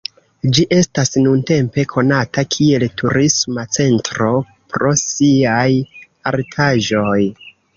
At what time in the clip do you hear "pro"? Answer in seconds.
4.73-4.95